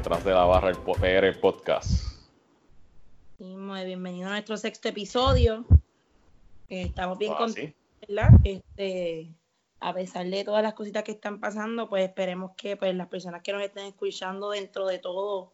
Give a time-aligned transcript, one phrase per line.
[0.00, 1.90] Detrás de la Barra, el PR Podcast.
[3.36, 5.66] Sí, muy bienvenido a nuestro sexto episodio.
[6.70, 8.06] Eh, estamos bien Ah, contentos, sí.
[8.08, 8.30] ¿verdad?
[8.42, 9.34] Este,
[9.78, 13.42] a pesar de todas las cositas que están pasando, pues esperemos que pues, las personas
[13.42, 15.52] que nos estén escuchando dentro de todo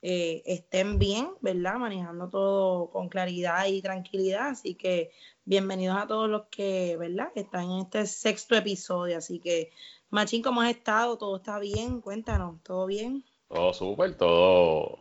[0.00, 1.74] eh, estén bien, ¿verdad?
[1.74, 4.50] Manejando todo con claridad y tranquilidad.
[4.50, 5.10] Así que
[5.44, 7.32] bienvenidos a todos los que, ¿verdad?
[7.34, 9.18] Están en este sexto episodio.
[9.18, 9.72] Así que,
[10.08, 11.18] Machín, ¿cómo has estado?
[11.18, 12.00] ¿Todo está bien?
[12.00, 13.24] Cuéntanos, ¿todo bien?
[13.52, 14.98] Todo súper, todo,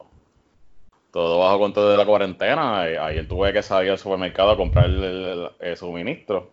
[1.11, 2.87] todo bajo control de la cuarentena.
[2.87, 6.49] Eh, Ayer tuve que salir al supermercado a comprar el, el- el suministro.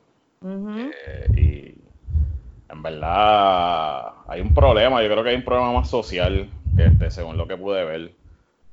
[1.06, 6.48] Eh, y en verdad hay un problema, yo creo que hay un problema más social,
[6.76, 8.12] este, según lo que pude ver.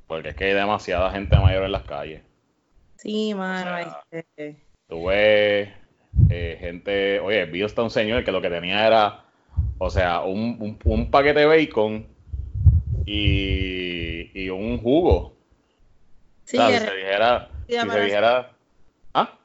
[0.07, 2.21] Porque es que hay demasiada gente mayor en las calles.
[2.97, 4.55] Sí, mano, sea, este,
[4.87, 5.73] Tuve
[6.29, 9.25] eh, gente, oye, vi hasta un señor que lo que tenía era,
[9.79, 12.05] o sea, un, un- un paquete de bacon
[13.05, 15.33] y, y un jugo.
[16.43, 18.51] sí, si se dijera, si se dijera,
[19.13, 19.39] ¿ah?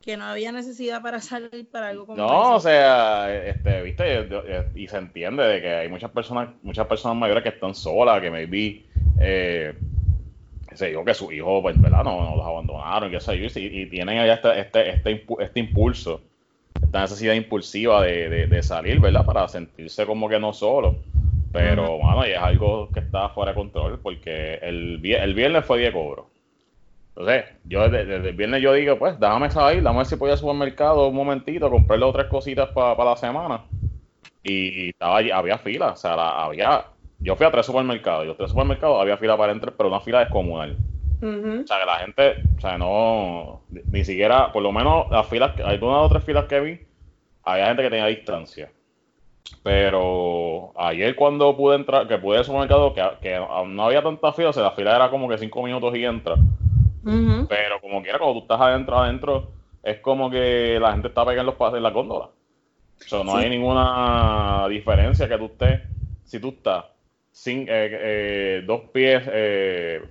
[0.00, 4.42] que no había necesidad para salir para algo como No, o sea, este, viste, yo-
[4.74, 8.30] y se entiende de que hay muchas personas, muchas personas mayores que están solas, que
[8.30, 8.86] maybe,
[9.18, 9.74] eh,
[10.74, 12.04] sé yo, que su hijo, pues, ¿verdad?
[12.04, 15.42] No, no los abandonaron, qué sé yo, y, y tienen allá este, este, este, impu-
[15.42, 16.22] este impulso,
[16.82, 19.26] esta necesidad impulsiva de, de, de salir, ¿verdad?
[19.26, 21.00] Para sentirse como que no solo.
[21.56, 25.78] Pero, mano, y es algo que está fuera de control, porque el, el viernes fue
[25.78, 26.30] día de cobro.
[27.16, 30.30] Entonces, yo desde, desde el viernes yo digo, pues, déjame salir, dame ver si ir
[30.30, 33.62] al supermercado un momentito, comprarle otras cositas para la semana.
[34.42, 36.84] Y estaba allí- había fila, o sea, la- había,
[37.20, 40.00] yo fui a tres supermercados, y los tres supermercados había fila para entrar, pero una
[40.00, 40.76] fila descomunal.
[41.64, 45.26] O sea, que la gente, o sea, no, ni, ni siquiera, por lo menos las
[45.26, 46.80] filas, algunas otras filas que vi,
[47.44, 48.70] había gente que tenía distancia.
[49.62, 54.32] Pero ayer cuando pude entrar, que pude ir al supermercado, que, que no había tanta
[54.32, 56.44] fila, o sea, la fila era como que cinco minutos y entra.
[57.48, 59.52] Pero como quiera, cuando tú estás adentro, adentro,
[59.82, 62.26] es como que la gente está pegada en los pases en la góndola.
[62.26, 62.32] O
[63.08, 63.38] sea, no Sí.
[63.38, 65.82] hay ninguna diferencia que tú estés,
[66.24, 66.86] si tú estás
[67.32, 70.02] sin, eh, eh, dos pies, eh,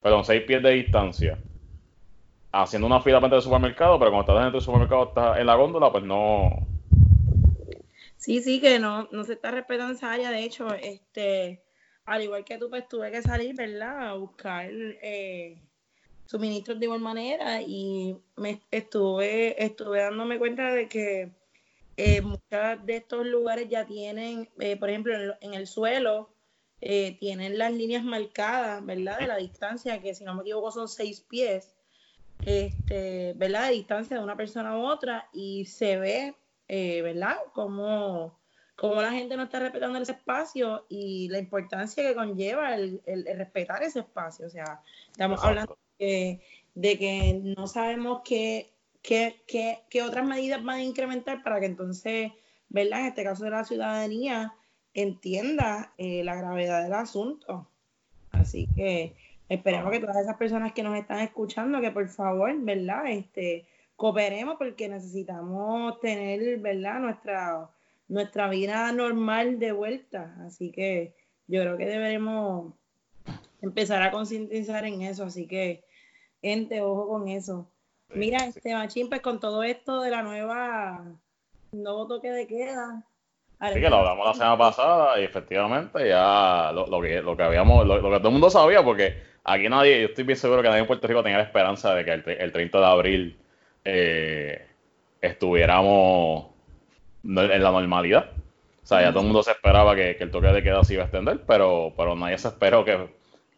[0.00, 1.44] perdón, seis pies de distancia,
[2.52, 5.54] haciendo una fila entrar al supermercado, pero cuando estás dentro del supermercado, estás en la
[5.54, 6.50] góndola, pues no.
[8.26, 10.32] Sí, sí, que no, no se está respetando esa área.
[10.32, 11.62] De hecho, este,
[12.04, 14.08] al igual que tú, pues tuve que salir, ¿verdad?
[14.08, 15.62] A buscar eh,
[16.24, 21.30] suministros de igual manera y me estuve, estuve dándome cuenta de que
[21.96, 26.34] eh, muchos de estos lugares ya tienen, eh, por ejemplo, en, el suelo,
[26.80, 29.20] eh, tienen las líneas marcadas, ¿verdad?
[29.20, 31.76] De la distancia, que si no me equivoco son seis pies,
[32.44, 33.68] este, ¿verdad?
[33.68, 36.34] De distancia de una persona a otra y se ve,
[36.68, 37.36] eh, ¿verdad?
[37.52, 38.38] Como,
[38.76, 43.26] como la gente no está respetando ese espacio y la importancia que conlleva el, el-
[43.26, 44.46] el respetar ese espacio.
[44.46, 45.48] O sea, estamos Exacto.
[45.48, 48.70] hablando de que no sabemos qué,
[49.02, 52.32] qué, qué, qué otras medidas van a incrementar para que entonces,
[52.68, 53.00] ¿verdad?
[53.00, 54.52] En este caso de la ciudadanía,
[54.92, 57.68] entienda eh, la gravedad del asunto.
[58.32, 59.14] Así que
[59.48, 63.06] esperemos que todas esas personas que nos están escuchando, que por favor, ¿verdad?
[63.08, 63.64] Este,
[63.96, 67.00] cooperemos porque necesitamos tener, ¿verdad?
[67.00, 67.70] Nuestra,
[68.08, 70.36] nuestra vida normal de vuelta.
[70.46, 71.14] Así que
[71.48, 72.74] yo creo que deberemos
[73.62, 75.24] empezar a concientizar en eso.
[75.24, 75.84] Así que,
[76.42, 77.68] gente, ojo con eso.
[78.14, 78.52] Mira, sí.
[78.56, 81.04] este Machín, pues con todo esto de la nueva,
[81.72, 83.02] nuevo toque de queda.
[83.72, 87.42] Sí, que lo hablamos la semana pasada y efectivamente ya lo, lo que, lo que
[87.42, 89.14] habíamos, lo, lo que todo el mundo sabía, porque
[89.44, 92.04] aquí nadie, yo estoy bien seguro que nadie en Puerto Rico tenía la esperanza de
[92.04, 93.38] que el, el 30 de abril
[93.86, 94.66] eh,
[95.20, 96.46] estuviéramos
[97.24, 98.30] en la normalidad.
[98.82, 100.94] O sea, ya todo el mundo se esperaba que, que el toque de queda se
[100.94, 103.08] iba a extender, pero, pero nadie se esperó que,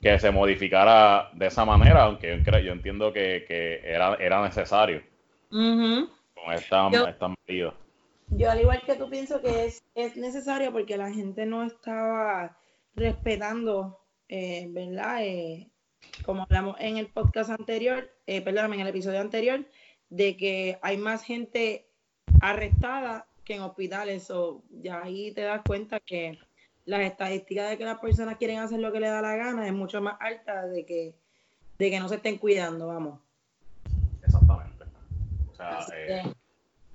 [0.00, 5.02] que se modificara de esa manera, aunque yo, entiendo que, que era, era necesario
[6.34, 7.74] con esta, Yo- esta medida.
[8.30, 12.58] Yo al igual que tú pienso que es, es necesario porque la gente no estaba
[12.94, 15.24] respetando, eh, ¿verdad?
[15.24, 15.68] Eh,
[16.24, 19.64] como hablamos en el podcast anterior, eh, perdóname, en el episodio anterior,
[20.10, 21.88] de que hay más gente
[22.40, 24.30] arrestada que en hospitales.
[24.30, 26.38] O ya ahí te das cuenta que
[26.84, 29.74] las estadísticas de que las personas quieren hacer lo que les da la gana es
[29.74, 31.14] mucho más alta de que,
[31.78, 33.20] de que no se estén cuidando, vamos.
[34.22, 34.84] Exactamente.
[35.50, 36.22] O sea, eh,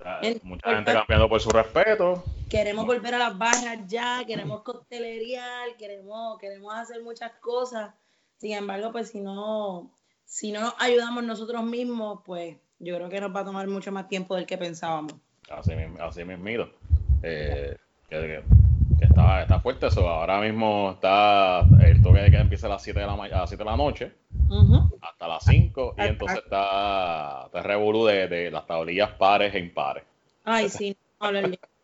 [0.00, 2.24] o sea, mucha gente cambiando por su respeto.
[2.48, 5.46] queremos volver a las barras ya, queremos coctelería,
[5.78, 7.94] queremos, queremos hacer muchas cosas.
[8.36, 13.20] Sin embargo, pues si no, si no nos ayudamos nosotros mismos, pues yo creo que
[13.20, 15.14] nos va a tomar mucho más tiempo del que pensábamos.
[15.50, 16.70] Así, mismo- así mismito.
[17.22, 17.76] Eh,
[18.08, 18.42] que,
[19.00, 20.08] está, está, fuerte eso.
[20.08, 23.50] Ahora mismo está el toque de que empieza a las 7 de la, a las
[23.50, 24.12] 7 de la noche
[25.00, 30.04] hasta las 5 y entonces está, está revolú de, de, las tablillas pares e impares.
[30.44, 30.96] Ay, sí,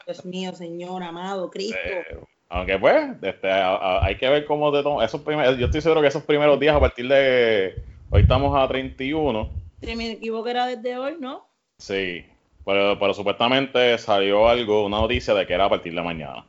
[0.06, 1.78] Dios mío, Señor, amado, Cristo.
[1.84, 5.04] Eh, aunque pues, este, hay que ver cómo te toma.
[5.04, 7.82] Esos primeros, yo estoy seguro que esos primeros días a partir de...
[8.10, 9.59] Hoy estamos a 31.
[9.80, 11.48] Si me equivoco era desde hoy, ¿no?
[11.78, 12.24] Sí,
[12.64, 16.44] pero, pero supuestamente salió algo, una noticia de que era a partir de mañana.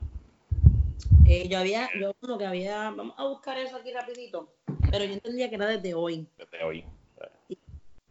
[1.26, 4.54] Eh, yo había, yo como que había, vamos a buscar eso aquí rapidito,
[4.92, 6.28] pero yo entendía que era desde hoy.
[6.38, 6.84] Desde hoy.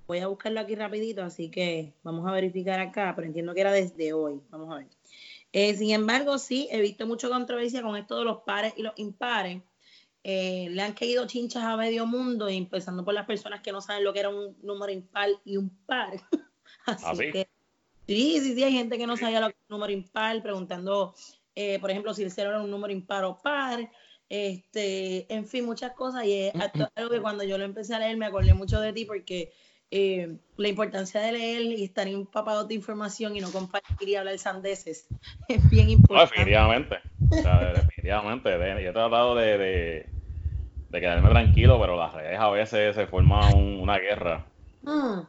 [0.07, 3.73] Voy a buscarlo aquí rapidito, así que vamos a verificar acá, pero entiendo que era
[3.73, 4.41] desde hoy.
[4.51, 4.87] Vamos a ver.
[5.53, 8.95] Eh, sin embargo, sí, he visto mucha controversia con esto de los pares y los
[8.97, 9.63] impares.
[10.23, 14.05] Eh, le han caído chinchas a medio mundo, empezando por las personas que no saben
[14.05, 16.13] lo que era un número impar y un par.
[16.87, 17.31] Así ¿Ah, sí?
[17.33, 17.49] que
[18.07, 21.15] sí, sí, sí, hay gente que no sabía lo que era un número impar, preguntando,
[21.55, 23.91] eh, por ejemplo, si el cero era un número impar o par.
[24.29, 26.25] Este, en fin, muchas cosas.
[26.25, 26.53] Y es
[26.95, 29.53] algo que cuando yo lo empecé a leer me acordé mucho de ti porque
[29.91, 34.39] eh, la importancia de leer y estar empapado de información y no compartir y hablar
[34.39, 35.09] sandeces
[35.49, 36.35] es bien importante.
[36.37, 37.01] definitivamente.
[37.31, 38.51] Definitivamente.
[38.83, 39.59] Yo he tratado de,
[40.91, 44.47] de, quedarme tranquilo, pero las redes a veces se forma una guerra.
[44.83, 45.21] Mm.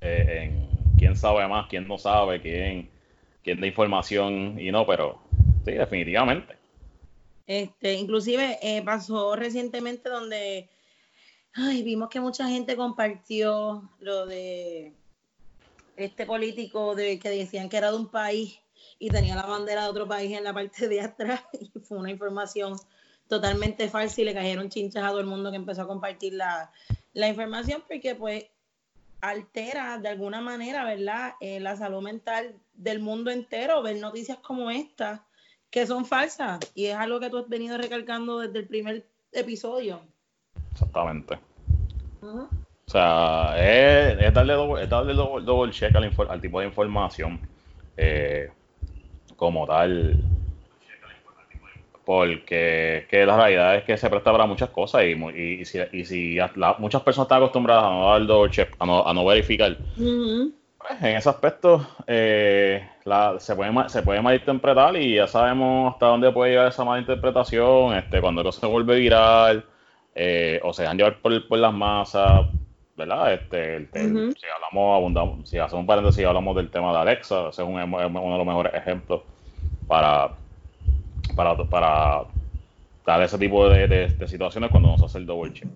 [0.00, 2.90] Eh, en quién sabe más, quién no sabe, quién,
[3.42, 5.20] quién da información y no, pero
[5.64, 6.56] sí, definitivamente.
[7.46, 10.68] Este, inclusive eh, pasó recientemente donde
[11.54, 14.94] Ay, vimos que mucha gente compartió lo de
[15.96, 18.58] este político de que decían que era de un país
[18.98, 22.10] y tenía la bandera de otro país en la parte de atrás y fue una
[22.10, 22.76] información
[23.28, 26.70] totalmente falsa y le cayeron chinchas a todo el mundo que empezó a compartir la,
[27.14, 28.46] información porque pues
[29.20, 31.34] altera de alguna manera, ¿verdad?
[31.40, 35.24] Eh, la salud mental del mundo entero, ver noticias como esta
[35.70, 40.02] que son falsas y es algo que tú has venido recalcando desde el primer episodio.
[40.72, 41.38] Exactamente.
[42.20, 42.48] O
[42.86, 47.40] sea, es, darle, doble, es check al, tipo de información
[47.96, 48.50] eh,
[49.36, 50.16] como tal.
[52.04, 56.04] Porque que la realidad es que se presta para muchas cosas y, y, si, y
[56.04, 56.38] si
[56.78, 59.76] muchas personas están acostumbradas a no dar check, a no, a no verificar,
[60.82, 62.84] pues, en ese aspecto eh,
[63.38, 68.20] se, puede, se puede malinterpretar y ya sabemos hasta dónde puede llegar esa malinterpretación este,
[68.20, 69.64] cuando eso se vuelve viral
[70.14, 72.46] eh, o se dejan llevar por, por, las masas,
[72.96, 73.34] ¿verdad?
[73.34, 77.68] Este, Si hablamos, abundamos, si hacemos un paréntesis, hablamos del tema de Alexa, ese es
[77.68, 79.22] uno de los mejores ejemplos
[79.86, 80.34] para,
[81.34, 82.24] para, para
[83.04, 85.68] dar ese tipo de, de, situaciones cuando nos hace el double check.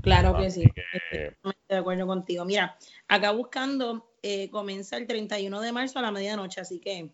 [0.00, 0.64] Claro que sí,
[1.12, 2.44] estoy de acuerdo contigo.
[2.44, 2.76] Mira,
[3.06, 7.10] acá buscando, eh, comienza el 31 de marzo a la medianoche, así que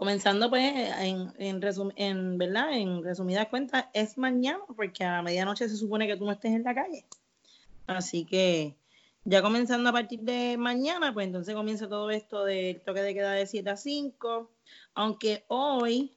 [0.00, 0.62] Comenzando pues
[0.98, 1.60] en, en,
[1.96, 2.72] en, ¿verdad?
[2.72, 6.62] en resumidas cuentas, es mañana porque a medianoche se supone que tú no estés en
[6.62, 7.04] la calle.
[7.90, 8.76] Así que
[9.24, 13.32] ya comenzando a partir de mañana, pues entonces comienza todo esto del toque de queda
[13.32, 14.50] de 7 a 5,
[14.94, 16.16] aunque hoy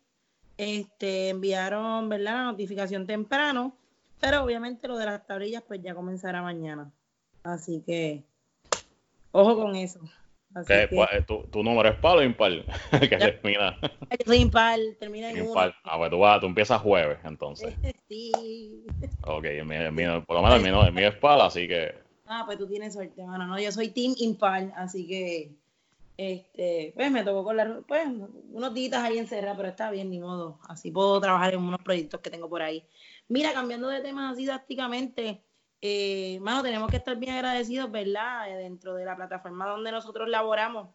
[0.57, 2.35] este, enviaron ¿verdad?
[2.35, 3.75] la notificación temprano,
[4.19, 6.91] pero obviamente lo de las tablillas pues ya comenzará mañana.
[7.41, 8.23] Así que
[9.31, 9.99] ojo con eso.
[10.69, 10.87] Eh,
[11.25, 12.51] ¿Tu, número es par o impar?
[12.91, 13.77] que termina.
[14.25, 15.75] Soy impar, termina en impar.
[15.83, 17.75] Ah, pues tú, vas, tú empiezas jueves, entonces.
[18.07, 18.85] sí.
[19.25, 21.95] Ok, el mío, por lo menos el mío, el mío es par, así que.
[22.25, 23.47] Ah, pues tú tienes suerte, mano.
[23.47, 25.51] No, yo soy team impar, así que.
[26.15, 28.07] Este, pues me tocó con la, pues,
[28.51, 30.59] unos días ahí encerrados, pero está bien, ni modo.
[30.67, 32.85] Así puedo trabajar en unos proyectos que tengo por ahí.
[33.29, 35.41] Mira, cambiando de temas así drásticamente,
[35.85, 38.49] eh, mano, tenemos que estar bien agradecidos, ¿verdad?
[38.49, 40.87] Eh, dentro de la plataforma donde nosotros laboramos,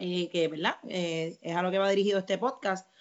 [0.00, 0.78] eh, que, ¿verdad?
[0.88, 2.92] Eh, es a lo que va dirigido este podcast.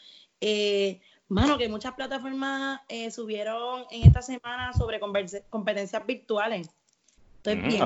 [1.27, 6.69] mano, que muchas plataformas subieron en esta semana sobre competencias virtuales.
[7.37, 7.81] Estoy, bien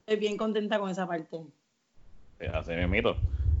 [0.00, 1.38] estoy bien contenta con esa parte.
[2.52, 3.14] así mismo.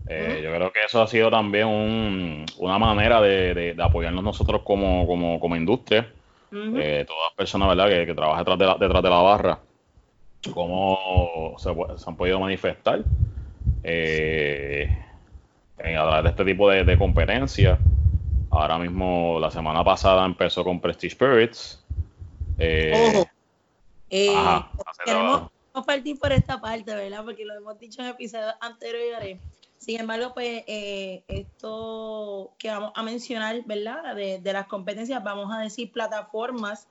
[0.08, 5.54] Yo creo que eso ha sido también una manera de, apoyarnos nosotros como, como, como
[5.54, 6.12] industria
[6.54, 7.88] eh, todas las personas ¿verdad?
[7.88, 9.58] Que, que trabajan detrás de, la, detrás de la barra,
[10.52, 13.02] cómo se, han podido manifestar
[13.82, 14.96] eh,
[15.78, 17.78] en, a través de este tipo de, de competencias.
[18.50, 21.84] Ahora mismo, la semana pasada empezó con Prestige Spirits.
[22.58, 23.16] Eh,
[24.36, 24.70] ajá,
[25.04, 25.50] queremos
[25.82, 27.24] partir por esta parte, ¿verdad?
[27.24, 29.40] Porque lo hemos dicho en episodios anteriores
[29.84, 34.16] sin embargo, pues eh, esto que vamos a mencionar, ¿verdad?
[34.16, 36.88] De, las competencias, vamos a decir plataformas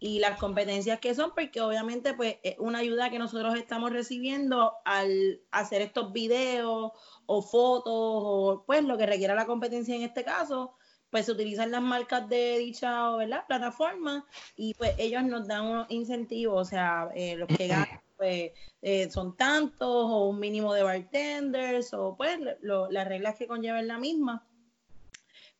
[0.00, 4.72] y las competencias que son, porque obviamente pues es una ayuda que nosotros estamos recibiendo
[4.84, 6.90] al hacer estos videos
[7.26, 10.74] o fotos o pues lo que requiera la competencia en este caso,
[11.10, 13.46] pues se utilizan las marcas de dicha ¿verdad?
[13.46, 18.52] plataforma y pues ellos nos dan unos incentivos, o sea, eh, los que ganan pues
[18.82, 23.98] eh, son tantos o un mínimo de bartenders o pues las reglas que conllevan la
[23.98, 24.46] misma.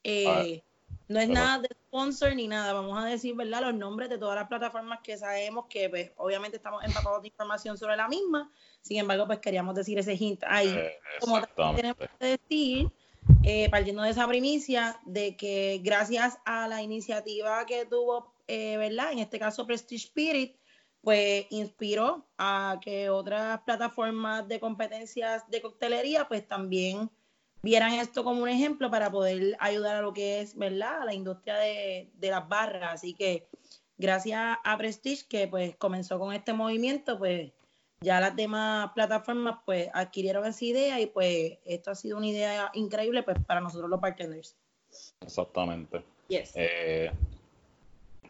[0.04, 0.62] Eh,
[1.08, 3.62] no es nada de sponsor ni nada, vamos a decir, ¿verdad?
[3.62, 7.76] Los nombres de todas las plataformas que sabemos que, pues, obviamente estamos empapados de información
[7.76, 8.52] sobre la misma.
[8.80, 10.68] Sin embargo, pues queríamos decir ese hint ahí.
[10.68, 11.42] Eh, Como
[11.74, 12.92] tenemos que decir,
[13.42, 19.10] eh, partiendo de esa primicia, de que gracias a la iniciativa que tuvo, eh, ¿verdad?
[19.10, 20.56] En este caso, Prestige Spirit,
[21.02, 27.10] pues inspiró a que otras plataformas de competencias de coctelería, pues también
[27.62, 31.14] vieran esto como un ejemplo para poder ayudar a lo que es, ¿verdad?, a la
[31.14, 32.94] industria de, las barras.
[32.94, 33.46] Así que
[33.98, 37.52] gracias a Prestige, que pues comenzó con este movimiento, pues
[38.00, 42.70] ya las demás plataformas pues adquirieron esa idea y pues esto ha sido una idea
[42.74, 44.56] increíble pues para nosotros los bartenders.
[45.20, 46.02] Exactamente.
[46.28, 47.10] Eh,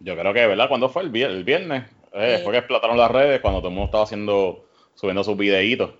[0.01, 0.69] yo creo que, ¿verdad?
[0.69, 1.03] ¿Cuándo fue?
[1.03, 1.11] El,
[1.45, 1.85] viernes.
[2.15, 5.91] Eh, fue que explotaron las redes cuando todo el mundo estaba haciendo, subiendo sus videitos.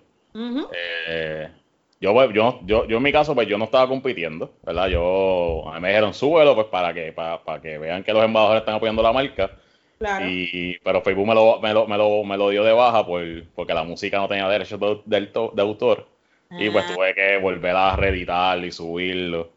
[2.03, 4.89] Yo, pues, yo, yo, yo en mi caso, pues yo no estaba compitiendo, ¿verdad?
[4.89, 8.25] Yo, a mí me dijeron, súbelo, pues para que, para, para que vean que los
[8.25, 9.51] embajadores están apoyando la marca.
[9.99, 10.27] Claro.
[10.27, 13.23] Y, pero Facebook me lo, me lo, me lo, me lo dio de baja por,
[13.55, 16.09] porque la música no tenía derechos de, de, autor.
[16.51, 16.93] Y pues ah.
[16.93, 19.51] tuve que volver a reeditarlo y subirlo.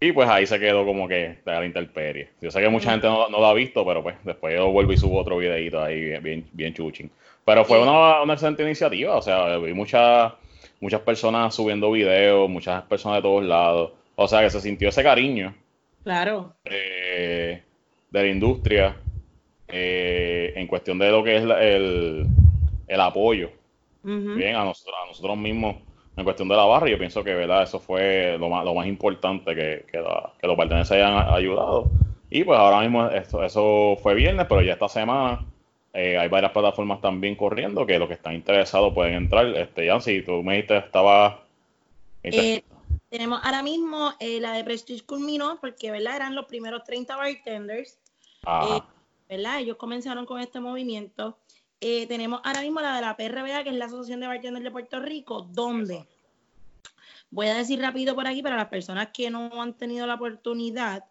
[0.00, 2.30] Y pues ahí se quedó como que de la interperie.
[2.40, 4.92] Yo sé que mucha gente no, no, lo ha visto, pero pues después yo vuelvo
[4.92, 7.10] y subo otro videito ahí bien, bien, bien chuchín.
[7.44, 10.36] Pero fue una, una excelente iniciativa, o sea, vi mucha
[10.80, 13.92] muchas personas subiendo videos, muchas personas de todos lados.
[14.16, 15.54] O sea que se sintió ese cariño.
[16.02, 16.54] Claro.
[16.64, 17.62] Eh,
[18.10, 18.96] de la industria
[19.68, 22.26] eh, en cuestión de lo que es el,
[22.88, 23.50] el apoyo.
[24.02, 25.76] Bien, a nosotros, a nosotros mismos
[26.20, 26.88] en cuestión de la barra.
[26.88, 30.02] Yo pienso que verdad eso fue lo más, lo más importante que, que,
[30.40, 31.90] que los hayan ayudado.
[32.30, 35.44] Y pues ahora mismo esto, eso fue viernes, pero ya esta semana
[35.92, 39.46] eh, hay varias plataformas también corriendo que los que están interesados pueden entrar.
[39.56, 41.42] Este, si tú me dijiste estaba...
[42.22, 42.62] Eh,
[43.08, 46.16] tenemos ahora mismo eh, la de Prestige culminó porque, ¿verdad?
[46.16, 47.98] Eran los primeros 30 bartenders.
[49.28, 49.60] ¿Verdad?
[49.60, 51.36] Ellos comenzaron con este movimiento.
[51.80, 55.00] Tenemos ahora mismo la de la PRBA, que es la Asociación de Bartenders de Puerto
[55.00, 56.06] Rico, donde...
[57.32, 61.04] Voy a decir rápido por aquí para las personas que no han tenido la oportunidad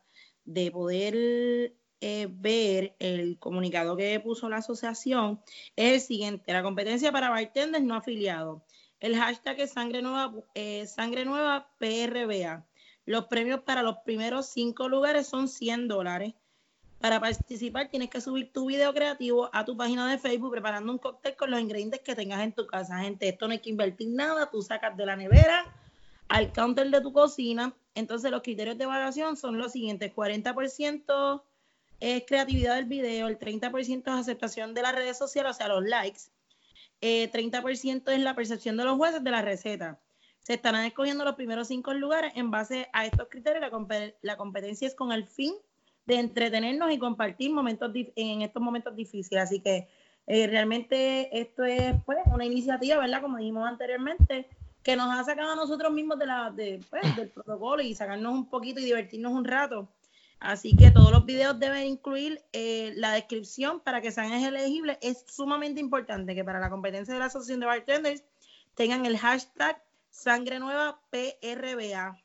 [0.44, 5.42] de poder eh, ver el comunicado que puso la asociación
[5.76, 8.62] es el siguiente, la competencia para bartenders no afiliados.
[9.00, 12.66] El hashtag es sangre nueva, eh, sangre nueva PRBA.
[13.06, 16.34] Los premios para los primeros cinco lugares son 100 dólares.
[17.00, 20.98] Para participar tienes que subir tu video creativo a tu página de Facebook preparando un
[20.98, 23.00] cóctel con los ingredientes que tengas en tu casa.
[23.00, 25.66] Gente, esto no hay que invertir nada, tú sacas de la nevera
[26.28, 27.74] al counter de tu cocina.
[27.96, 31.42] Entonces los criterios de evaluación son los siguientes, 40%
[32.02, 35.84] es creatividad del video, el 30% es aceptación de las redes sociales, o sea, los
[35.84, 36.22] likes,
[37.02, 40.00] 30% eh, es la percepción de los jueces de la receta.
[40.42, 43.62] Se estarán escogiendo los primeros cinco lugares en base a estos criterios.
[44.22, 45.54] La, competencia es con el fin
[46.06, 49.44] de entretenernos y compartir momentos en estos momentos difíciles.
[49.44, 49.88] Así que
[50.28, 53.22] eh, realmente esto es pues, una iniciativa, ¿verdad?
[53.22, 54.48] Como dijimos anteriormente,
[54.84, 58.80] que nos ha sacado a nosotros mismos de pues, del protocolo y sacarnos un poquito
[58.80, 59.90] y divertirnos un rato
[60.40, 64.98] Así que todos los videos deben incluir eh, la descripción para que sean elegibles.
[65.02, 68.24] Es sumamente importante que para la competencia de la Asociación de Bartenders
[68.74, 72.18] tengan el hashtag Sangre Nueva PRBA.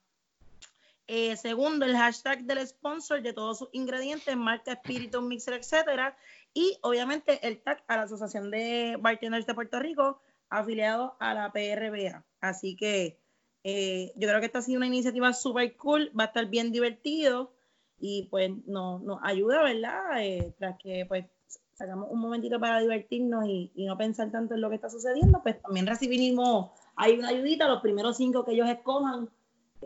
[1.06, 6.16] Eh, segundo, el hashtag del sponsor de todos sus ingredientes, marca, espíritu, mixer, etcétera.
[6.54, 11.52] Y obviamente el tag a la Asociación de Bartenders de Puerto Rico, afiliado a la
[11.52, 12.24] PRBA.
[12.40, 13.18] Así que
[13.64, 16.70] eh, yo creo que esta ha sido una iniciativa súper cool, va a estar bien
[16.70, 17.52] divertido
[17.98, 20.22] y pues nos, ayuda, ¿verdad?
[20.22, 21.26] Eh, tras que pues
[21.72, 25.60] sacamos un momentito para divertirnos y, no pensar tanto en lo que está sucediendo, pues
[25.60, 29.28] también recibimos, hay una ayudita, los primeros cinco que ellos escojan,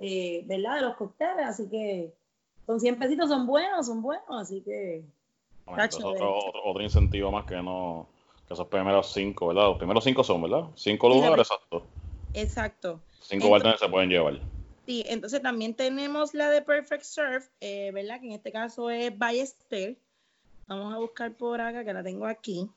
[0.01, 0.77] eh, ¿verdad?
[0.77, 2.13] De los cócteles, así que
[2.67, 5.05] son 100 pesitos, son buenos, son buenos, así que...
[5.67, 8.09] otro, otro, incentivo más que no,
[8.47, 9.69] que esos primeros cinco, ¿verdad?
[9.69, 10.65] Los primeros cinco son, ¿verdad?
[10.75, 11.83] Cinco lugares, exacto.
[12.35, 13.01] Exacto.
[13.21, 14.41] Cinco bartenders se pueden llevar.
[14.87, 18.21] Sí, entonces también tenemos la de Perfect Surf, eh, ¿verdad?
[18.21, 19.99] Que en este caso es Ballester.
[20.67, 22.71] Vamos a buscar por acá, que la tengo aquí.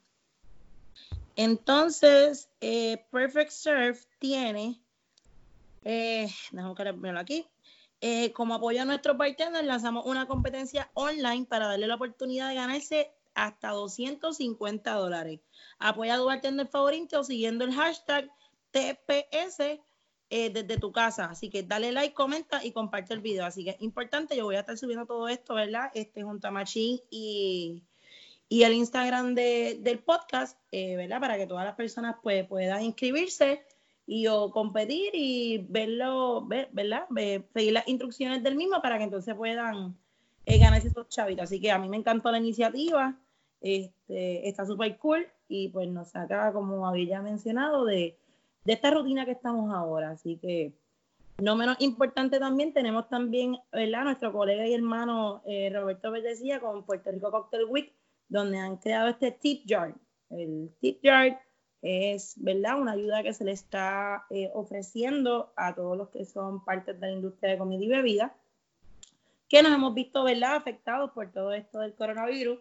[1.37, 4.79] Entonces, eh, Perfect Surf tiene,
[5.83, 7.47] eh, déjame buscarlo aquí,
[8.03, 12.55] eh, como apoyo a nuestros bartenders, lanzamos una competencia online para darle la oportunidad de
[12.55, 15.39] ganarse hasta 250 dólares.
[15.77, 18.29] Apoya a tu bartender favorito siguiendo el hashtag
[18.71, 19.79] TPS
[20.29, 21.25] eh, desde tu casa.
[21.25, 23.45] Así que dale like, comenta y comparte el video.
[23.45, 25.91] Así que es importante, yo voy a estar subiendo todo esto, ¿verdad?
[25.93, 27.83] Este junto a Machín y,
[28.49, 31.19] y el Instagram del podcast, eh, ¿verdad?
[31.19, 33.63] Para que todas las personas pues, puedan inscribirse
[34.05, 37.07] y o competir y verlo, ver, ¿verdad?
[37.53, 39.95] seguir las instrucciones del mismo para que entonces puedan
[40.45, 41.43] eh, ganarse esos chavitos.
[41.43, 43.17] Así que a mí me encantó la iniciativa,
[43.61, 48.17] este, está súper cool y pues nos saca, como había mencionado, de,
[48.65, 50.11] de esta rutina que estamos ahora.
[50.11, 50.73] Así que
[51.41, 54.03] no menos importante también, tenemos también, ¿verdad?
[54.03, 57.93] Nuestro colega y hermano eh, Roberto Verdecía con Puerto Rico Cocktail Week,
[58.29, 59.93] donde han creado este tip jar.
[60.29, 61.41] El tip jar
[61.81, 62.79] es, ¿verdad?
[62.79, 66.99] Una ayuda que se le está eh, ofreciendo a todos los que son parte de
[66.99, 68.35] la industria de comida y bebida,
[69.49, 70.55] que nos hemos visto, ¿verdad?
[70.55, 72.59] Afectados por todo esto del coronavirus.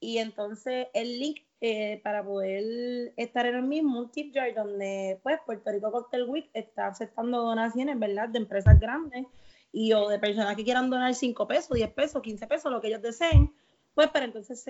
[0.00, 5.38] Y entonces el link eh, para poder estar en el mismo, tip jar donde, pues,
[5.46, 8.28] Puerto Rico Cocktail Week está aceptando donaciones, ¿verdad?
[8.28, 9.26] De empresas grandes
[9.72, 12.88] y o de personas que quieran donar 5 pesos, 10 pesos, 15 pesos, lo que
[12.88, 13.54] ellos deseen
[13.96, 14.62] pues para entonces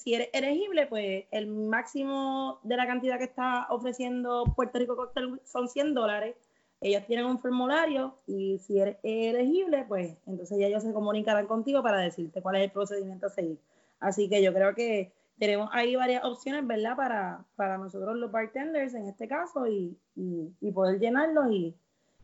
[0.00, 5.40] si eres elegible, pues el máximo de la cantidad que está ofreciendo Puerto Rico Cocktail
[5.44, 6.34] son 100 dólares.
[6.80, 11.80] Ellos tienen un formulario y si eres elegible, pues entonces ya ellos se comunicarán contigo
[11.80, 13.60] para decirte cuál es el procedimiento a seguir.
[14.00, 16.96] Así que yo creo que tenemos ahí varias opciones, ¿verdad?
[16.96, 21.76] Para, para nosotros los bartenders en este caso y, y, poder llenarlos y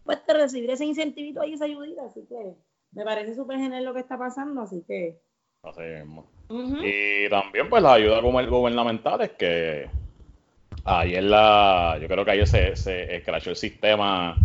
[0.02, 2.02] pues recibir ese incentivito ahí, esa ayudita.
[2.06, 2.56] Así que
[2.90, 5.20] me parece súper genial lo que está pasando, así que...
[5.62, 6.26] Así mismo.
[6.50, 9.90] Y también pues las ayudas gubernamentales que
[10.84, 14.36] ayer la, yo creo que ayer se, se escrachó el sistema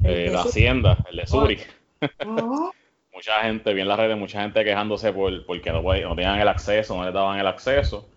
[0.00, 1.58] de la Hacienda, el de Suri.
[3.14, 6.96] mucha gente, bien las redes, mucha gente quejándose por, porque no, no tenían el acceso,
[6.96, 8.08] no les daban el acceso.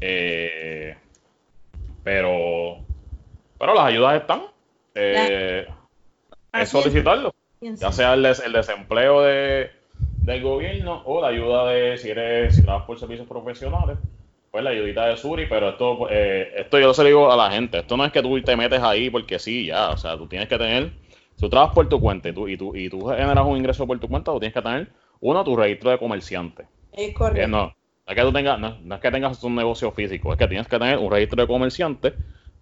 [0.00, 0.96] Eh,
[2.02, 2.78] pero,
[3.58, 4.42] pero las ayudas están.
[4.94, 5.66] Eh,
[6.52, 7.34] es solicitarlo.
[7.60, 9.70] Ya sea el desempleo de
[10.22, 13.98] del gobierno o la ayuda de, si eres, si trabajas por servicios profesionales,
[14.50, 17.50] pues la ayudita de Suri, pero esto, eh, esto yo se lo digo a la
[17.50, 20.26] gente, esto no es que tú te metes ahí porque sí, ya, o sea, tú
[20.26, 20.92] tienes que tener,
[21.34, 23.86] si tú trabajas por tu cuenta y tú, y tú, y tú generas un ingreso
[23.86, 24.88] por tu cuenta, tú tienes que tener,
[25.20, 26.66] uno, tu registro de comerciante.
[26.92, 27.48] Es correcto.
[27.48, 27.74] no, no,
[28.06, 30.78] es que tú tengas, no, es que tengas un negocio físico, es que tienes que
[30.78, 32.14] tener un registro de comerciante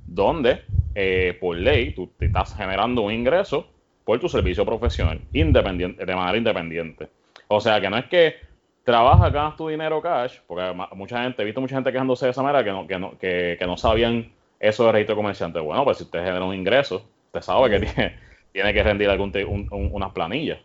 [0.07, 0.63] donde,
[0.95, 3.67] eh, por ley, tú te estás generando un ingreso
[4.05, 7.09] por tu servicio profesional, independiente, de manera independiente.
[7.53, 8.37] O sea, que no es que
[8.85, 12.45] trabajas, ganas tu dinero cash, porque mucha gente, he visto mucha gente quejándose de esa
[12.45, 15.59] manera que no, que no, que, no sabían eso de registro comerciante.
[15.59, 18.17] Bueno, pues si usted genera un ingreso, usted sabe que tiene,
[18.53, 19.33] tiene que rendir algún
[19.73, 20.61] unas planillas.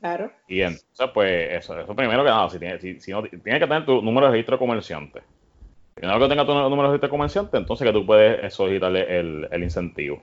[0.00, 0.32] claro.
[0.48, 3.84] Y entonces, pues, eso, eso primero que nada, si tiene, si, no, tiene que tener
[3.84, 5.22] tu número de registro comerciante.
[5.94, 9.62] Primero que tenga tu número de registro comerciante, entonces que tú puedes solicitarle el, el
[9.62, 10.22] incentivo.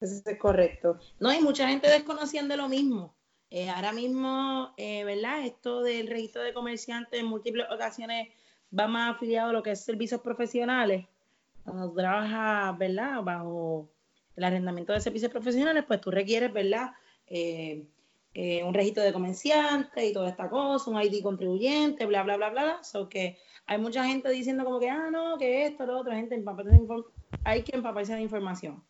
[0.00, 1.00] Eso es correcto.
[1.18, 3.16] No, hay mucha gente desconociendo lo mismo.
[3.50, 5.44] Eh, ahora mismo, eh, ¿verdad?
[5.46, 8.28] Esto del registro de comerciantes en múltiples ocasiones
[8.76, 11.06] va más afiliado a lo que es servicios profesionales.
[11.64, 13.22] Cuando trabajas, ¿verdad?
[13.22, 13.88] Bajo
[14.36, 16.90] el arrendamiento de servicios profesionales, pues tú requieres, ¿verdad?
[17.28, 17.86] Eh,
[18.64, 22.84] un registro de comerciantes y toda esta cosa, un ID contribuyente, bla, bla, bla, bla.
[22.84, 26.34] So que hay mucha gente diciendo como que, ah, no, que esto, lo otro, gente
[27.44, 28.84] hay que empaparse de información.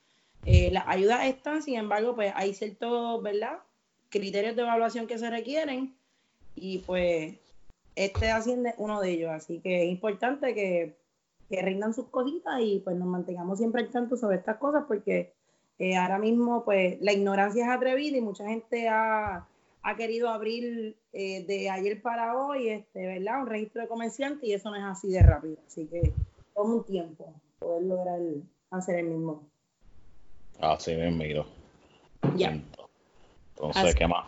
[0.45, 3.59] las ayudas están, sin embargo, pues hay cierto, ¿verdad?
[4.19, 5.95] Criterios de evaluación que se requieren
[6.55, 7.35] y pues
[7.95, 9.31] este Hacienda uno de ellos.
[9.31, 10.97] Así que es importante que,
[11.49, 15.33] que rindan sus cositas y pues nos mantengamos siempre al tanto sobre estas cosas porque
[15.79, 19.47] eh, ahora mismo pues la ignorancia es atrevida y mucha gente ha,
[19.83, 23.43] ha querido abrir eh, de ayer para hoy, este, ¿verdad?
[23.43, 25.57] Un registro de comerciante y eso no es así de rápido.
[25.67, 26.13] Así que
[26.55, 28.21] toma un tiempo poder lograr
[28.71, 29.43] hacer el mismo.
[30.61, 31.47] Así mismo.
[32.37, 32.61] Ya.
[33.57, 34.27] Entonces, ¿qué más?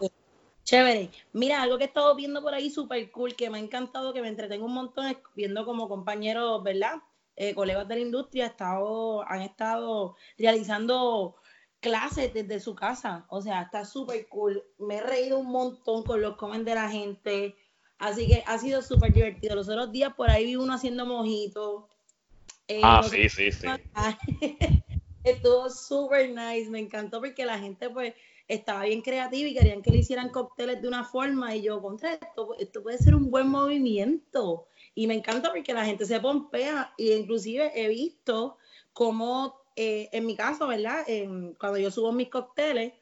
[0.64, 1.10] Chévere.
[1.32, 4.20] Mira, algo que he estado viendo por ahí súper cool, que me ha encantado, que
[4.20, 6.96] me entretengo un montón, viendo como compañeros, ¿verdad?
[7.36, 11.36] Eh, colegas de la industria estado, han estado realizando
[11.80, 13.24] clases desde su casa.
[13.30, 14.62] O sea, está súper cool.
[14.78, 17.56] Me he reído un montón con los comen de la gente.
[17.98, 19.54] Así que ha sido súper divertido.
[19.54, 21.84] Los otros días por ahí vi uno haciendo mojitos.
[22.66, 23.66] Eh, ah, sí, sí, sí.
[25.24, 26.68] Estuvo súper nice.
[26.70, 28.14] Me encantó porque la gente, pues,
[28.48, 32.14] estaba bien creativa y querían que le hicieran cócteles de una forma y yo, contra
[32.14, 34.66] esto, esto puede ser un buen movimiento.
[34.94, 38.56] Y me encanta porque la gente se pompea y inclusive he visto
[38.92, 41.04] cómo, eh, en mi caso, ¿verdad?
[41.58, 42.94] cuando yo subo mis cócteles,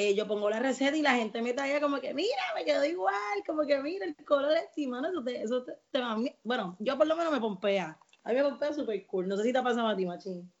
[0.00, 2.84] eh, yo pongo la receta y la gente me trae como que, mira, me quedó
[2.84, 5.08] igual, como que mira el color encima, ¿no?
[5.08, 7.98] Eso te, eso te, va Bueno, yo por lo menos me pompea.
[8.22, 9.26] A mí me pompea súper cool.
[9.26, 10.52] No sé si te ha pasado a ti, Machín.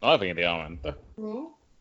[0.00, 0.94] No, definitivamente.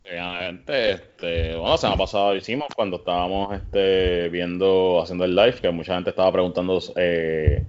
[0.05, 5.55] Definitivamente, este, bueno, se me ha pasado, hicimos cuando estábamos este, viendo, haciendo el live,
[5.55, 7.65] que mucha gente estaba preguntando eh,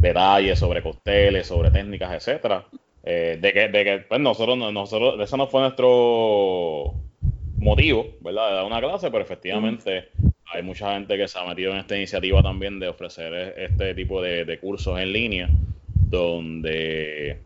[0.00, 2.66] detalles sobre costeles, sobre técnicas, etcétera.
[3.02, 6.94] Eh, de que, de que pues nosotros, nosotros, eso no fue nuestro
[7.56, 8.48] motivo, ¿verdad?
[8.50, 10.10] De dar una clase, pero efectivamente
[10.52, 13.94] hay mucha gente que se ha metido en esta iniciativa también de ofrecer e, este
[13.94, 15.48] tipo de, cursos en línea,
[15.94, 17.38] donde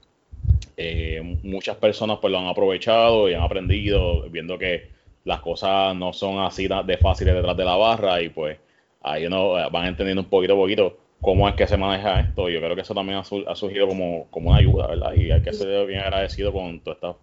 [0.77, 4.91] eh, muchas personas pues lo han aprovechado y han aprendido, viendo que
[5.25, 8.59] las cosas no son así de fáciles detrás de la barra y pues
[9.03, 12.49] ahí uno eh, van entendiendo un poquito a poquito cómo es que se maneja esto.
[12.49, 15.15] Yo creo que eso también ha, surgido como, como una ayuda, ¿verdad?
[15.15, 17.17] Y hay que ser bien agradecido con todas estas,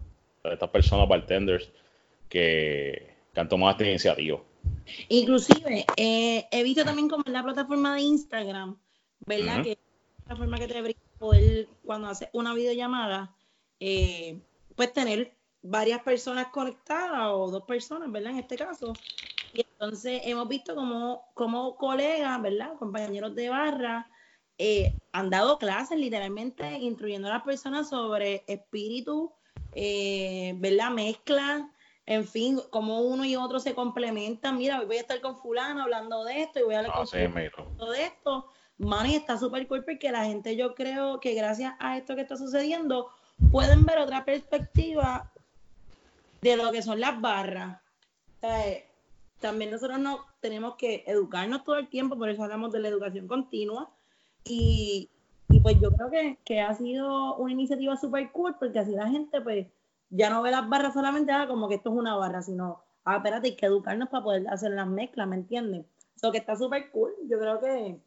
[0.53, 1.69] estas personas, bartenders,
[2.29, 4.37] que, han tomado esta iniciativa.
[5.07, 8.77] Inclusive, eh, he visto también como en la plataforma de Instagram,
[9.25, 9.63] ¿verdad?
[9.63, 13.35] Que es la plataforma que te brinda poder, cuando haces una videollamada,
[13.79, 14.41] eh,
[14.75, 18.31] pues tener varias personas conectadas o dos personas, ¿verdad?
[18.31, 18.93] En este caso.
[19.53, 22.73] Y entonces hemos visto como, como colegas, ¿verdad?
[22.77, 24.09] Compañeros de barra,
[24.57, 29.33] eh, han dado clases literalmente instruyendo a las personas sobre espíritu,
[29.73, 30.91] eh, ¿verdad?
[30.91, 31.71] Mezcla,
[32.05, 34.57] en fin, cómo uno y otro se complementan.
[34.57, 36.97] Mira, hoy voy a estar con fulano hablando de esto y voy a hablar ah,
[36.97, 37.07] con
[37.91, 38.49] de esto.
[38.79, 42.37] Manny está súper cool porque la gente yo creo que gracias a esto que está
[42.37, 43.09] sucediendo
[43.51, 45.31] pueden ver otra perspectiva
[46.41, 47.81] de lo que son las barras.
[49.39, 53.27] también nosotros no tenemos que educarnos todo el tiempo, por eso hablamos de la educación
[53.27, 53.91] continua.
[54.45, 55.09] Y,
[55.61, 59.41] pues yo creo que, que ha sido una iniciativa súper cool porque así la gente
[59.41, 59.67] pues
[60.09, 63.17] ya no ve las barras solamente ah, como que esto es una barra, sino, ah,
[63.17, 65.85] espérate, hay que educarnos para poder hacer las mezclas, ¿me entiendes?
[66.15, 67.99] Eso que está súper cool, yo creo que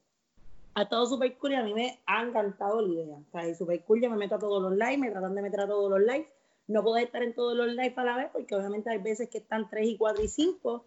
[0.75, 3.17] ha estado súper cool y a mí me ha encantado la idea.
[3.17, 5.43] O sea, es súper cool, yo me meto a todos los lives, me tratan de
[5.43, 6.29] meter a todos los lives.
[6.69, 9.39] No puedo estar en todos los lives a la vez porque obviamente hay veces que
[9.39, 10.85] están 3 y 4 y 5.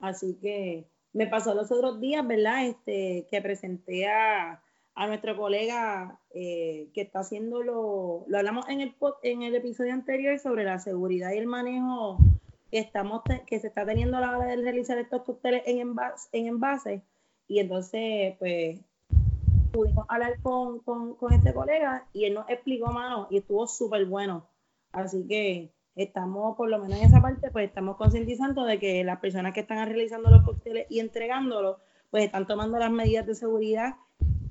[0.00, 2.66] Así que me pasó los otros días, ¿verdad?
[2.66, 4.62] Este, que presenté a,
[4.94, 9.92] a nuestro colega eh, que está haciendo lo, lo hablamos en el, en el episodio
[9.94, 12.18] anterior sobre la seguridad y el manejo
[12.70, 16.28] que, estamos que se está teniendo a la hora de realizar estos cócteles en envase,
[16.32, 17.02] en envase.
[17.48, 18.80] Y entonces, pues,
[19.72, 24.04] pudimos hablar con, con, con este colega y él nos explicó, mano, y estuvo súper
[24.06, 24.46] bueno.
[24.92, 29.18] Así que estamos, por lo menos en esa parte, pues estamos concientizando de que las
[29.18, 31.78] personas que están realizando los cócteles y entregándolos,
[32.10, 33.96] pues están tomando las medidas de seguridad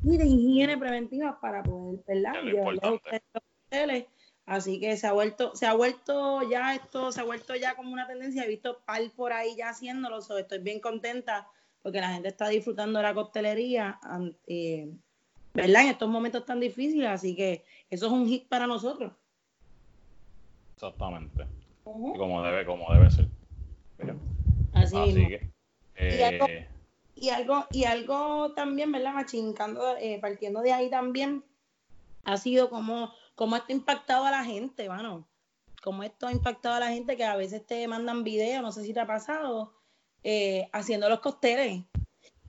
[0.04, 2.34] y de higiene preventiva para poder, ¿verdad?
[2.44, 4.08] Llevarle
[4.48, 7.94] Así que se ha vuelto, se ha vuelto ya esto, se ha vuelto ya como
[7.94, 8.44] una tendencia.
[8.44, 11.48] He visto pal por ahí ya haciéndolo, estoy bien contenta
[11.82, 14.00] porque la gente está disfrutando de la coctelería,
[14.48, 14.92] eh,
[15.54, 15.84] ¿verdad?
[15.84, 19.12] En estos momentos tan difíciles, así que eso es un hit para nosotros.
[20.76, 21.46] Exactamente.
[21.84, 23.28] Como debe, como debe ser.
[24.74, 25.52] Así, que.
[25.96, 26.68] Eh,
[27.16, 29.14] y algo, y algo también, ¿verdad?
[29.14, 31.44] Machincando, eh, partiendo de ahí también,
[32.24, 35.28] ha sido como, como esto ha impactado a la gente, bueno,
[35.84, 38.84] como esto ha impactado a la gente que a veces te mandan videos, no sé
[38.84, 39.74] si te ha pasado,
[40.24, 41.84] eh, haciendo los costeles.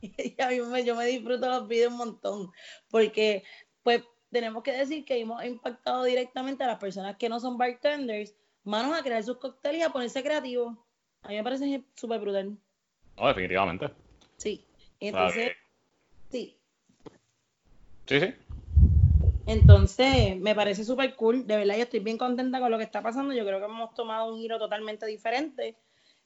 [0.19, 2.53] y a mí me, yo me disfruto los videos un montón,
[2.91, 3.45] porque
[3.83, 8.35] pues tenemos que decir que hemos impactado directamente a las personas que no son bartenders,
[8.65, 10.77] manos a crear sus cócteles y a ponerse creativos.
[11.23, 12.59] A mí me parece súper brutal.
[13.17, 13.91] No, definitivamente.
[14.39, 14.65] Sí.
[14.99, 15.53] Entonces,
[16.31, 16.57] sí.
[18.07, 18.35] Sí, sí.
[19.47, 21.47] Entonces, me parece súper cool.
[21.47, 23.35] De verdad, yo estoy bien contenta con lo que está pasando.
[23.35, 25.77] Yo creo que hemos tomado un giro totalmente diferente,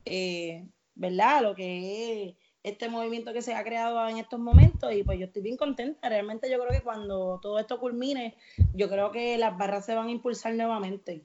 [0.05, 1.43] eh, ¿verdad?
[1.43, 4.93] Lo que es este movimiento que se ha creado en estos momentos.
[4.93, 6.09] Y pues yo estoy bien contenta.
[6.09, 8.35] Realmente yo creo que cuando todo esto culmine,
[8.75, 11.23] yo creo que las barras se van a impulsar nuevamente.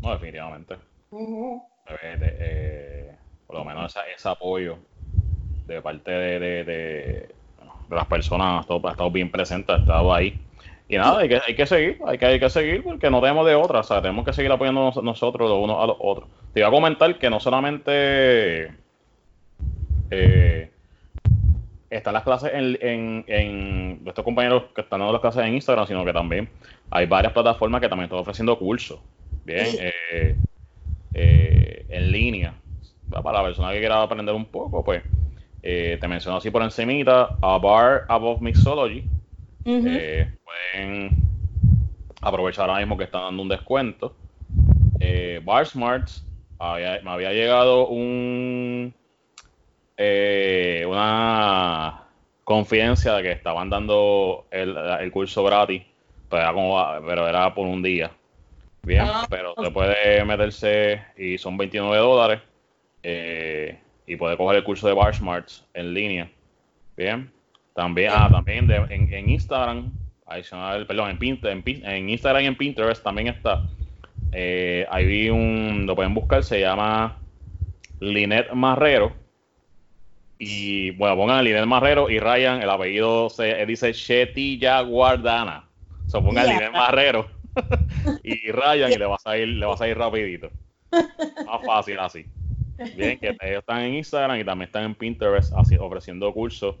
[0.00, 0.76] No, definitivamente.
[1.90, 3.14] Eh,
[3.46, 4.78] por lo menos ese apoyo
[5.66, 7.34] de parte de, de,
[7.90, 10.40] las personas, ha estado, bien presente, ha estado ahí.
[10.88, 13.46] Y nada, hay que, hay que seguir, hay que, hay que seguir porque no tenemos
[13.46, 16.30] de otra, o sea, tenemos que seguir apoyando nosotros los unos a los otros.
[16.54, 18.72] Te iba a comentar que no solamente
[20.10, 20.70] eh,
[21.90, 25.86] están las clases en, en, en nuestros compañeros que están dando las clases en Instagram,
[25.86, 26.48] sino que también
[26.90, 29.00] hay varias plataformas que también están ofreciendo cursos,
[29.44, 30.36] bien, eh,
[31.14, 32.54] eh, en línea,
[33.10, 35.02] para la persona que quiera aprender un poco, pues
[35.62, 39.04] eh, te menciono así por encimita, A Bar Above Mixology.
[39.64, 41.10] Eh, pueden
[42.22, 44.14] aprovechar ahora mismo que están dando un descuento.
[45.00, 46.24] Eh, Bar Smarts,
[46.60, 48.94] me había llegado un
[50.00, 52.04] eh, una
[52.44, 55.82] confidencia de que estaban dando el, curso gratis,
[56.30, 58.12] pero era, como, pero era por un día.
[58.82, 62.40] Bien, ah, pero se puede meterse y son 29 dólares
[63.02, 66.30] eh, y puede coger el curso de Bar Smarts en línea.
[66.96, 67.30] Bien,
[67.74, 69.90] también, ah, también en, Instagram,
[70.26, 73.64] adicional, perdón, en, en, en, Instagram y en Pinterest también está.
[74.30, 77.18] Eh, ahí un, lo pueden buscar, se llama
[77.98, 79.27] Linet Marrero
[80.38, 85.68] y bueno, pongan a Linel Marrero y Ryan, el apellido se dice Chetilla Guardana.
[86.06, 87.28] O sea, pongan a Linel Marrero
[88.22, 90.50] y Ryan y le vas a ir, le vas a ir rapidito.
[90.90, 92.24] Más fácil así.
[92.96, 96.76] Bien, que ellos están en Instagram y también están en Pinterest así, ofreciendo cursos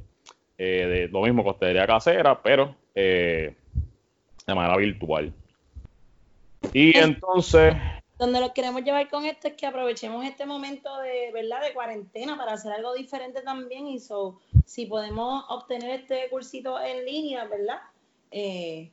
[0.56, 3.54] eh, de lo mismo, costería casera, pero eh,
[4.46, 5.32] de manera virtual.
[6.72, 7.74] Y entonces,
[8.18, 11.62] donde lo queremos llevar con esto es que aprovechemos este momento de, ¿verdad?
[11.62, 17.04] de cuarentena para hacer algo diferente también y so, si podemos obtener este cursito en
[17.04, 17.78] línea, ¿verdad?
[18.32, 18.90] Eh,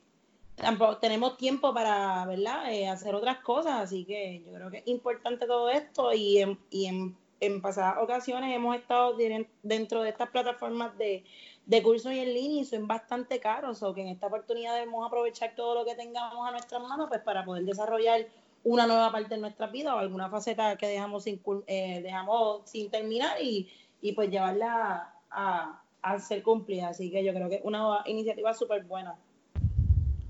[1.00, 2.72] tenemos tiempo para, ¿verdad?
[2.72, 6.58] Eh, hacer otras cosas, así que yo creo que es importante todo esto y en,
[6.70, 9.16] y en, en pasadas ocasiones hemos estado
[9.62, 11.24] dentro de estas plataformas de,
[11.66, 15.04] de cursos y en línea y son bastante caros, o que en esta oportunidad debemos
[15.04, 18.26] aprovechar todo lo que tengamos a nuestras manos pues para poder desarrollar
[18.64, 22.90] una nueva parte de nuestra vida o alguna faceta que dejamos sin, eh, dejamos sin
[22.90, 23.68] terminar y,
[24.14, 26.88] pues llevarla a, a, ser cumplida.
[26.88, 29.16] Así que yo creo que es una iniciativa súper buena.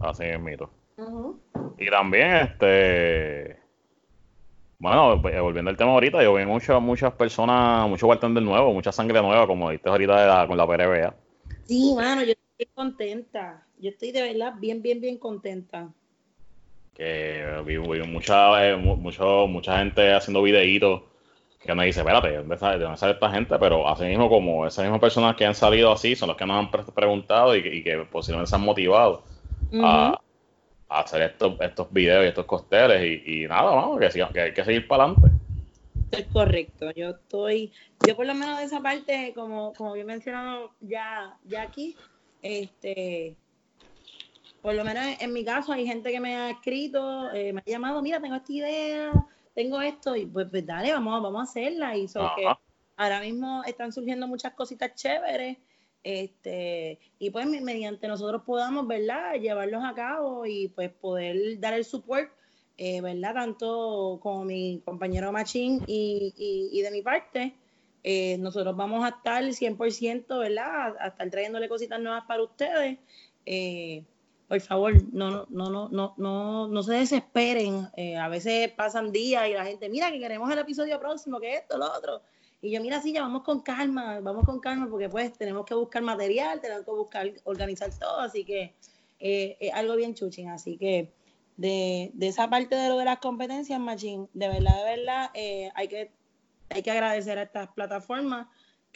[0.01, 0.71] Así es, mito.
[1.79, 3.59] Y también, este.
[4.79, 8.93] Bueno, pues, volviendo al tema ahorita, yo vi muchas, muchas personas, mucho del nuevo, mucha
[8.93, 11.15] sangre nueva, como viste ahorita con la PRBA.
[11.65, 13.67] Sí, mano, yo estoy contenta.
[13.79, 15.91] Yo estoy de verdad bien, bien, bien contenta
[16.97, 21.03] que vi, mucha, eh, mucho, mucha gente haciendo videitos
[21.61, 23.59] que uno dice, espérate, ¿de dónde sale, esta gente?
[23.59, 26.59] Pero así mismo como esas mismas personas que han salido así son los que nos
[26.59, 29.25] han preguntado y que, posiblemente se han motivado
[29.83, 30.19] a,
[30.89, 34.87] hacer estos, estos videos y estos costeles y, nada, vamos, que, que hay que seguir
[34.87, 35.31] para adelante.
[36.13, 37.73] Es correcto, yo estoy,
[38.07, 41.97] yo por lo menos de esa parte, como, como bien mencionado ya, ya aquí,
[42.43, 43.35] este
[44.67, 47.71] por lo menos en mi caso hay gente que me ha escrito, eh, me ha
[47.71, 49.13] llamado, mira, tengo esta idea,
[49.55, 51.97] tengo esto, y pues, pues dale, vamos, vamos a hacerla.
[51.97, 52.45] Y so que
[52.97, 55.59] ahora mismo están surgiendo muchas cositas chéveres,
[56.03, 61.85] este, y pues mediante nosotros podamos, ¿verdad?, llevarlos a cabo y pues poder dar el
[61.85, 62.29] support,
[62.77, 66.35] eh, ¿verdad?, tanto como mi compañero Machín y,
[66.73, 67.55] y, de mi parte.
[68.03, 70.97] Eh, nosotros vamos a estar 100%, ¿verdad?
[70.99, 72.99] A estar trayéndole cositas nuevas para ustedes.
[73.45, 74.03] Eh,
[74.49, 77.89] por favor, no, no, no, no, no, no se desesperen.
[77.97, 81.55] Eh, a veces pasan días y la gente, mira que queremos el episodio próximo, que
[81.55, 82.23] esto, lo otro.
[82.63, 85.75] Y yo, mira, sí, ya vamos con calma, vamos con calma, porque pues tenemos que
[85.75, 88.75] buscar material, tenemos que buscar, organizar todo, así que
[89.19, 90.49] eh, es algo bien chuchín.
[90.49, 91.13] Así que
[91.57, 95.71] de, de, esa parte de lo de las competencias, Machín, de verdad, de verdad, eh,
[95.75, 96.13] hay, que,
[96.71, 98.47] hay que agradecer a estas plataformas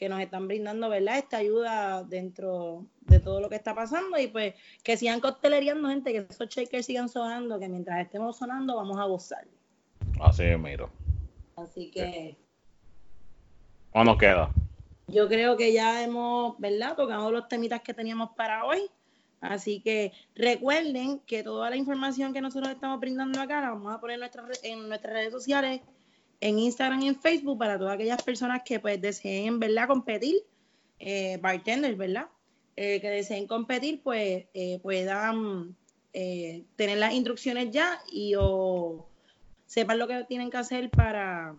[0.00, 1.18] que nos están brindando, ¿verdad?
[1.18, 6.10] Esta ayuda dentro de todo lo que está pasando y pues que sigan costeleriando, gente,
[6.10, 9.46] que esos shakers sigan sonando, que mientras estemos sonando vamos a gozar.
[10.18, 10.88] Así es, miro.
[11.54, 12.34] Así que...
[13.90, 14.50] ¿Cuándo nos queda?
[15.06, 16.96] Yo creo que ya hemos, ¿verdad?
[16.96, 18.90] Tocado los temitas que teníamos para hoy.
[19.42, 24.00] Así que recuerden que toda la información que nosotros estamos brindando acá la vamos a
[24.00, 25.82] poner en nuestras, en nuestras redes sociales
[26.40, 29.88] en Instagram y en Facebook para todas aquellas personas que pues deseen, ¿verdad?
[29.88, 30.42] Competir,
[30.98, 32.28] eh, bartenders, ¿verdad?
[32.82, 35.76] Eh, que deseen competir, pues eh, puedan
[36.14, 39.06] eh, tener las instrucciones ya y o
[39.66, 41.56] sepan lo que tienen que hacer para,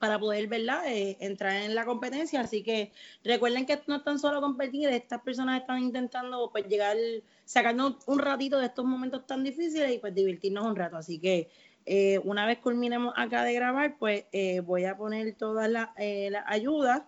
[0.00, 0.82] para poder, ¿verdad?
[0.86, 2.40] entrar en la competencia.
[2.40, 2.90] Así que
[3.22, 6.96] recuerden que no están solo competir, estas personas están intentando pues llegar,
[7.44, 10.96] sacarnos un ratito de estos momentos tan difíciles y pues divertirnos un rato.
[10.96, 11.50] Así que
[11.90, 16.30] eh, una vez culminemos acá de grabar, pues eh, voy a poner todas las eh,
[16.44, 17.02] ayudas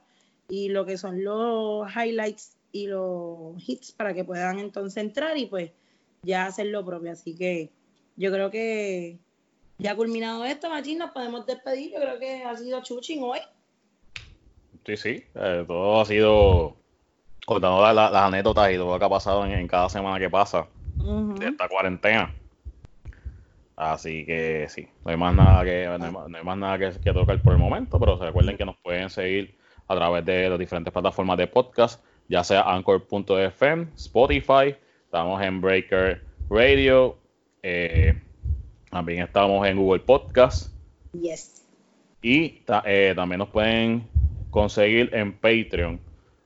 [0.49, 5.45] y lo que son los highlights y los hits para que puedan entonces entrar y
[5.45, 5.73] pues
[6.23, 7.12] ya hacer lo propio.
[7.12, 7.69] Así que
[8.16, 9.19] yo creo que
[9.77, 11.93] ya culminado esto, Machín, nos podemos despedir.
[11.93, 13.40] Yo creo que ha sido chuching hoy.
[14.87, 16.77] Sí, sí, todo ha sido
[17.45, 21.49] contando las, anécdotas y todo lo que ha pasado en, cada semana que pasa de
[21.49, 22.35] esta cuarentena.
[23.81, 27.55] Así que sí, no hay más nada que, no hay, más nada que, tocar por
[27.55, 29.57] el momento, pero recuerden que nos pueden seguir
[29.88, 36.23] a través de las diferentes plataformas de podcast, ya sea Anchor.fm, Spotify, estamos en Breaker
[36.51, 37.16] Radio,
[37.62, 38.21] eh,
[38.90, 40.75] también estamos en Google Podcast.
[41.14, 41.66] Yes.
[42.21, 44.07] Y eh, también nos pueden
[44.51, 45.99] conseguir en Patreon.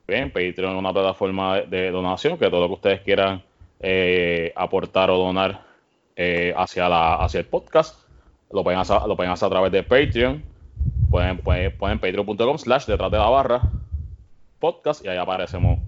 [0.07, 3.43] Bien, Patreon es una plataforma de, donación que todo lo que ustedes quieran
[3.81, 5.74] eh, aportar o donar
[6.15, 7.99] eh, hacia, la, hacia el podcast
[8.51, 10.43] lo pueden, hacer, lo pueden hacer a través de Patreon.
[11.09, 13.61] Pueden, pueden, pueden patreon.com slash detrás de la barra
[14.59, 15.79] podcast y ahí aparecemos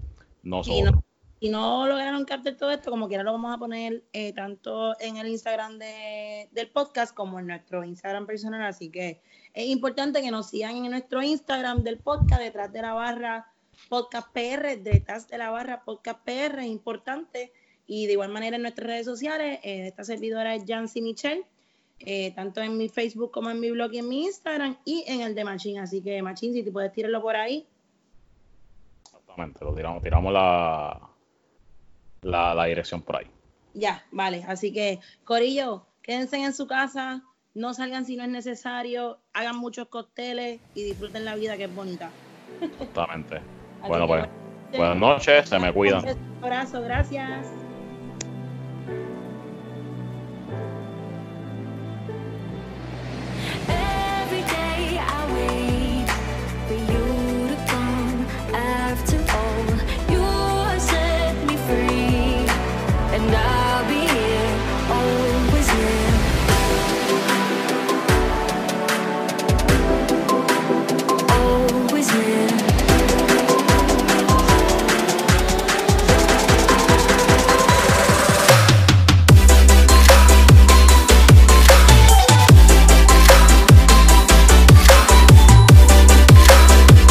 [0.42, 1.02] nosotros
[1.40, 5.18] y no lograron captar todo esto, como quiera lo vamos a poner eh, tanto en
[5.18, 8.62] el Instagram del podcast como en nuestro Instagram personal.
[8.62, 9.22] Así que
[9.54, 13.52] es importante que nos sigan en nuestro Instagram del podcast, detrás de la barra
[13.88, 17.52] podcast PR, detrás de la barra podcast PR, es importante.
[17.90, 21.44] Y de igual manera en nuestras redes sociales, eh, esta servidora es Jancy Michelle,
[22.00, 25.22] eh, tanto en mi Facebook como en mi blog y en mi Instagram y en
[25.22, 25.80] el de Machine.
[25.80, 27.66] Así que Machine, si te puedes tirarlo por ahí.
[29.02, 31.00] Exactamente, lo tiramos, tiramos la,
[32.22, 33.26] la, dirección por ahí.
[33.72, 34.44] Ya, vale.
[34.46, 37.22] Así que, Corillo, quédense en su casa,
[37.54, 41.74] no salgan si no es necesario, hagan muchos cócteles y disfruten la vida que es
[41.74, 42.10] bonita.
[42.60, 43.40] Exactamente.
[43.88, 44.28] bueno, pues,
[44.76, 46.04] buenas noches, se me cuidan.
[46.06, 47.48] Un abrazo, gracias.